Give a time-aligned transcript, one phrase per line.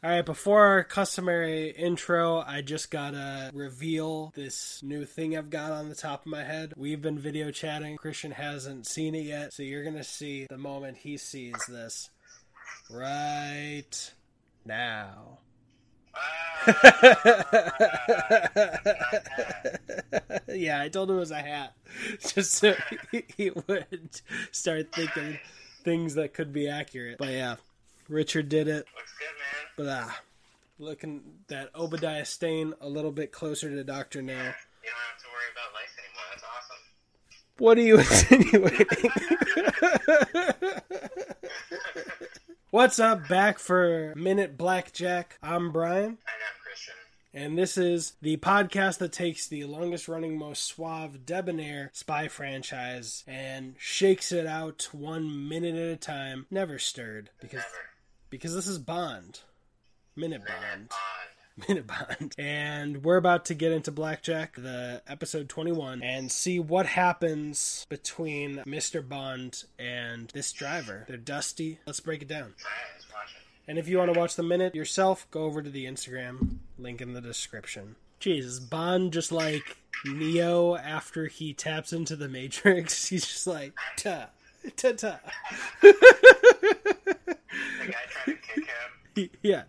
[0.00, 5.72] All right, before our customary intro, I just gotta reveal this new thing I've got
[5.72, 6.72] on the top of my head.
[6.76, 7.96] We've been video chatting.
[7.96, 12.10] Christian hasn't seen it yet, so you're gonna see the moment he sees this
[12.88, 14.14] right
[14.64, 15.40] now.
[20.46, 21.74] yeah, I told him it was a hat,
[22.20, 22.76] just so
[23.36, 24.20] he, would
[24.52, 25.40] start thinking
[25.82, 27.18] things that could be accurate.
[27.18, 27.56] But yeah,
[28.08, 28.86] Richard did it.
[28.94, 29.57] Looks good, man.
[29.78, 30.20] But ah,
[30.80, 34.32] looking that Obadiah Stane a little bit closer to Doctor now.
[34.34, 36.26] You don't have to worry about lice anymore.
[36.32, 36.82] That's awesome.
[37.58, 39.10] What are you insinuating?
[42.70, 43.28] What's up?
[43.28, 45.38] Back for Minute Blackjack.
[45.42, 46.94] I'm Brian, And I'm Christian.
[47.32, 53.22] and this is the podcast that takes the longest running, most suave, debonair spy franchise
[53.26, 57.30] and shakes it out one minute at a time, never stirred.
[57.40, 57.88] Because Never.
[58.28, 59.40] because this is Bond.
[60.18, 60.90] Minute Bond.
[61.68, 62.34] Minute Bond.
[62.36, 68.56] And we're about to get into Blackjack, the episode 21, and see what happens between
[68.66, 69.08] Mr.
[69.08, 71.04] Bond and this driver.
[71.06, 71.78] They're dusty.
[71.86, 72.40] Let's break it down.
[72.42, 72.56] Alright,
[72.96, 73.70] let's watch it.
[73.70, 77.00] And if you want to watch the minute yourself, go over to the Instagram, link
[77.00, 77.94] in the description.
[78.18, 83.06] Jesus, Bond just like Neo after he taps into the Matrix.
[83.10, 84.30] He's just like, ta,
[84.76, 85.20] ta, ta.
[87.80, 88.66] The guy trying to kick
[89.16, 89.30] him.
[89.42, 89.62] yeah.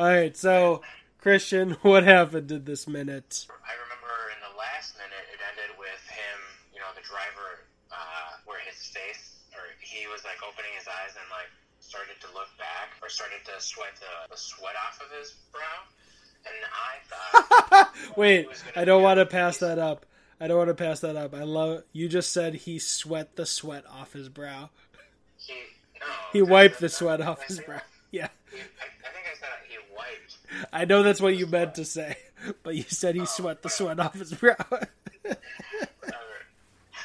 [0.00, 0.80] All right, so
[1.20, 3.44] Christian, what happened in this minute?
[3.52, 6.38] I remember in the last minute, it ended with him,
[6.72, 11.12] you know, the driver, uh, where his face, or he was like opening his eyes
[11.20, 15.12] and like started to look back, or started to sweat the, the sweat off of
[15.20, 15.84] his brow.
[16.48, 20.06] And I thought, Wait, I don't want to pass that up.
[20.40, 21.34] I don't want to pass that up.
[21.34, 24.70] I love you just said he sweat the sweat off his brow.
[25.36, 25.52] he,
[26.00, 26.06] no.
[26.32, 27.82] He wiped the sweat off his brow.
[28.12, 28.26] Yeah.
[28.50, 28.60] He, I,
[29.06, 30.69] I think I said he wiped.
[30.80, 32.16] I know that's what you meant to say,
[32.62, 34.56] but you said he sweat the sweat off his brow.
[34.64, 34.88] Whatever.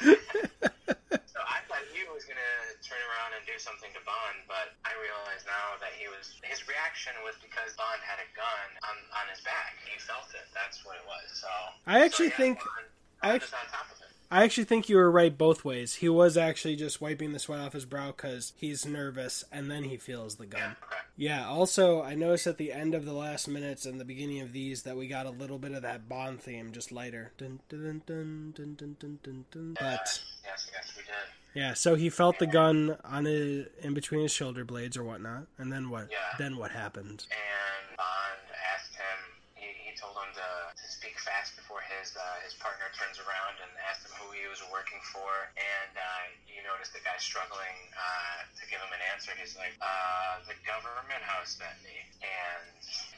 [0.00, 4.96] so I thought he was gonna turn around and do something to Bond, but I
[4.96, 9.28] realize now that he was his reaction was because Bond had a gun on, on
[9.28, 9.76] his back.
[9.84, 10.48] He felt it.
[10.56, 11.36] That's what it was.
[11.36, 11.48] So
[11.84, 12.88] I actually so, yeah, think- Bond,
[13.20, 14.08] I Bond is on top of it.
[14.30, 15.96] I actually think you were right both ways.
[15.96, 19.84] He was actually just wiping the sweat off his brow because he's nervous, and then
[19.84, 20.76] he feels the gun.
[20.80, 20.96] Okay.
[21.18, 24.52] Yeah, also, I noticed at the end of the last minutes and the beginning of
[24.52, 27.32] these that we got a little bit of that Bond theme, just lighter.
[27.38, 28.52] Dun, dun, dun.
[29.80, 31.14] But, Yes, yes, yes, we did.
[31.54, 35.46] yeah, so he felt the gun on his, in between his shoulder blades or whatnot,
[35.56, 36.08] and then what?
[36.10, 36.16] Yeah.
[36.38, 37.26] Then what happened?
[37.30, 38.38] And Bond
[40.16, 44.08] told him to, to speak fast before his uh, his partner turns around and asked
[44.08, 45.28] him who he was working for.
[45.52, 49.36] And uh, you notice the guy struggling uh, to give him an answer.
[49.36, 52.64] He's like, uh, "The government house sent me." And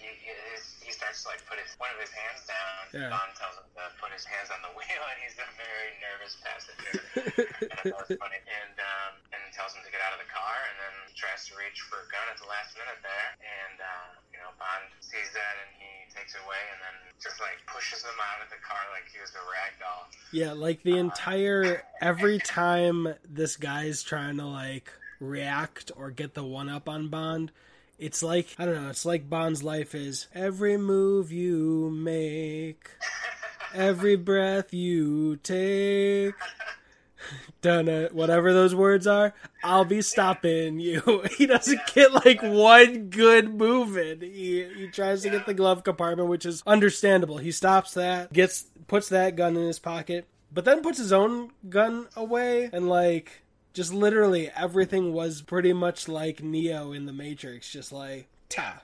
[0.02, 0.34] he he,
[0.82, 2.82] he starts to like put his one of his hands down.
[2.90, 3.14] Yeah.
[3.14, 6.34] Bond tells him to put his hands on the wheel, and he's a very nervous
[6.42, 6.92] passenger.
[7.70, 8.42] and I thought it was funny.
[8.42, 9.07] And um, and
[9.68, 12.00] tells him to get out of the car, and then he tries to reach for
[12.00, 15.68] a gun at the last minute there, and uh, you know Bond sees that and
[15.76, 19.04] he takes it away, and then just like pushes him out of the car like
[19.12, 20.08] he was a rag doll.
[20.32, 24.88] Yeah, like the entire every time this guy's trying to like
[25.20, 27.52] react or get the one up on Bond,
[28.00, 32.88] it's like I don't know, it's like Bond's life is every move you make,
[33.74, 36.32] every breath you take.
[37.60, 39.34] Done it, uh, whatever those words are,
[39.64, 41.24] I'll be stopping you.
[41.36, 44.20] He doesn't get like one good move in.
[44.20, 47.38] He he tries to get the glove compartment, which is understandable.
[47.38, 51.50] He stops that, gets puts that gun in his pocket, but then puts his own
[51.68, 53.42] gun away and like
[53.74, 58.82] just literally everything was pretty much like Neo in the Matrix, just like ta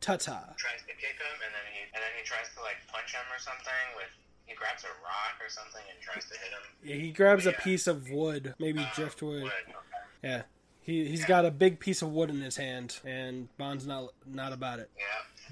[0.00, 0.52] ta ta.
[0.56, 3.24] tries to kick him, and then he and then he tries to like punch him
[3.32, 4.12] or something with.
[4.46, 6.60] He grabs a rock or something and tries to hit him.
[6.82, 7.60] Yeah, He grabs a Yeah.
[7.60, 9.42] piece of wood, maybe Uh, driftwood.
[9.44, 9.74] wood, okay.
[10.22, 10.42] Yeah.
[10.82, 14.52] He he's got a big piece of wood in his hand, and Bond's not not
[14.52, 14.90] about it.
[14.98, 15.04] Yeah.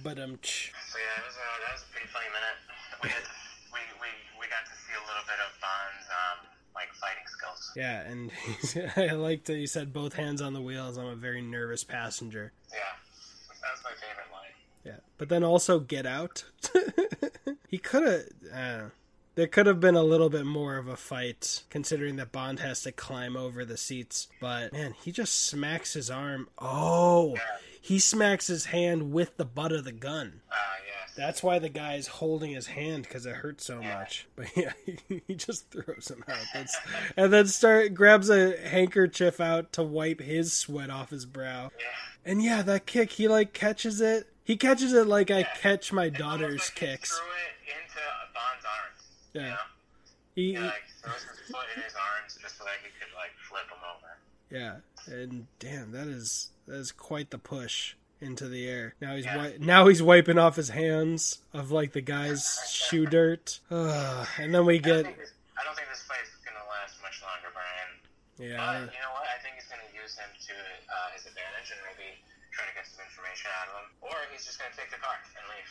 [0.02, 0.72] But um, tch.
[0.90, 2.58] So yeah, it was a, that was a pretty funny minute.
[3.02, 3.22] We had
[3.72, 4.08] we, we
[4.40, 7.72] we got to see a little bit of Bond's um like fighting skills.
[7.74, 8.30] yeah, and
[9.12, 10.98] I liked that he said both hands on the wheels.
[10.98, 12.52] I'm a very nervous passenger.
[12.70, 12.78] Yeah,
[13.62, 14.52] that's my favorite line.
[14.84, 16.44] Yeah, but then also get out.
[17.72, 18.24] he could have.
[18.54, 18.88] Uh,
[19.34, 22.82] there could have been a little bit more of a fight, considering that Bond has
[22.82, 24.28] to climb over the seats.
[24.42, 26.48] But man, he just smacks his arm.
[26.58, 27.36] Oh,
[27.80, 30.42] he smacks his hand with the butt of the gun.
[30.50, 30.54] Uh,
[30.86, 31.14] yes.
[31.16, 34.26] That's why the guy's holding his hand because it hurts so much.
[34.36, 36.36] But yeah, he, he just throws him out.
[36.52, 36.76] That's,
[37.16, 41.70] and then start grabs a handkerchief out to wipe his sweat off his brow.
[41.78, 41.86] Yeah.
[42.32, 46.10] And yeah, that kick, he like catches it He catches it like I catch my
[46.10, 47.10] daughter's like kicks.
[47.16, 48.00] Threw it into
[48.34, 49.18] Bond's arms.
[49.34, 49.42] Yeah.
[49.42, 49.56] You know?
[50.34, 53.32] He, He like throws his foot in his arms just so that he could like
[53.48, 54.10] flip him over.
[54.48, 54.80] yeah,
[55.12, 58.94] and damn, that is that is quite the push into the air.
[59.00, 59.36] Now he's Yeah.
[59.36, 63.60] wi- now he's wiping off his hands of like the guy's shoe dirt.
[63.70, 66.64] Ugh, and then we I don't, get this, I don't think this fight is gonna
[66.64, 67.90] last much longer, Brian.
[68.40, 68.56] yeah.
[68.56, 69.28] But you know what?
[69.28, 70.54] I think he's gonna use him to
[70.88, 72.08] uh, his advantage and maybe
[72.56, 75.12] try to get some information out of him, or he's just gonna take the car
[75.36, 75.68] and leave.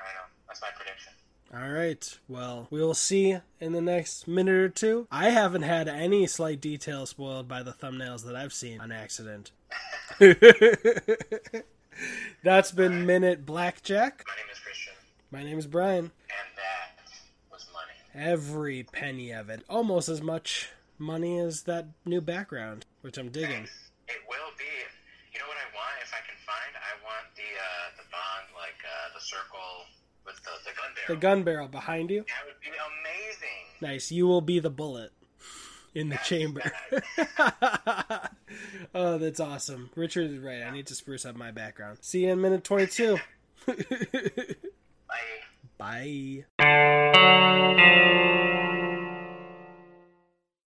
[0.00, 0.28] I don't know.
[0.48, 1.12] That's my prediction.
[1.54, 2.18] All right.
[2.28, 5.06] Well, we will see in the next minute or two.
[5.10, 9.50] I haven't had any slight detail spoiled by the thumbnails that I've seen on accident.
[12.42, 14.24] That's been Minute Blackjack.
[14.26, 14.92] My name is Christian,
[15.30, 16.04] My name is Brian.
[16.06, 17.04] and that
[17.52, 17.92] was money.
[18.30, 19.62] Every penny of it.
[19.68, 23.64] Almost as much money as that new background, which I'm digging.
[24.08, 24.64] It will be.
[25.32, 25.94] You know what I want?
[26.02, 29.84] If I can find, I want the uh, the bond like uh, the circle
[30.24, 31.08] with the, the gun barrel.
[31.08, 32.24] The gun barrel behind you.
[32.28, 33.48] That would be amazing.
[33.80, 34.12] Nice.
[34.12, 35.12] You will be the bullet
[35.94, 36.72] in the chamber.
[38.94, 39.90] oh, that's awesome.
[39.94, 40.62] Richard is right.
[40.62, 41.98] I need to spruce up my background.
[42.00, 43.18] See you in minute 22.
[45.78, 46.44] Bye.
[46.58, 48.08] Bye.